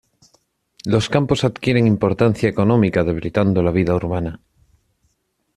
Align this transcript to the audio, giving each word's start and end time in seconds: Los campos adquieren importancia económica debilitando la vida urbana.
Los 0.83 1.09
campos 1.09 1.43
adquieren 1.43 1.85
importancia 1.85 2.49
económica 2.49 3.03
debilitando 3.03 3.61
la 3.61 3.69
vida 3.69 3.93
urbana. 3.93 4.41